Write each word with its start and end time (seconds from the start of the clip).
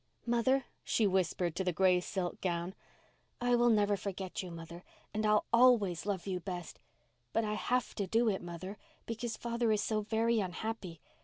"Mother," 0.25 0.65
she 0.83 1.05
whispered 1.05 1.55
to 1.55 1.63
the 1.63 1.71
gray 1.71 1.99
silk 1.99 2.41
gown, 2.41 2.73
"I 3.39 3.53
will 3.55 3.69
never 3.69 3.95
forget 3.95 4.41
you, 4.41 4.49
mother, 4.49 4.83
and 5.13 5.27
I'll 5.27 5.45
always 5.53 6.07
love 6.07 6.25
you 6.25 6.39
best. 6.39 6.79
But 7.33 7.45
I 7.45 7.53
have 7.53 7.93
to 7.93 8.07
do 8.07 8.27
it, 8.27 8.41
mother, 8.41 8.79
because 9.05 9.37
father 9.37 9.71
is 9.71 9.83
so 9.83 10.01
very 10.01 10.39
unhappy. 10.39 11.01